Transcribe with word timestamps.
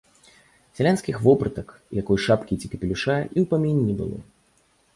Сялянскіх 0.77 1.19
вопратак, 1.27 1.67
якой 2.01 2.17
шапкі 2.25 2.59
ці 2.63 2.71
капелюша 2.73 3.15
і 3.27 3.33
ў 3.33 3.45
паміне 3.55 3.83
не 3.89 3.95
было. 4.05 4.17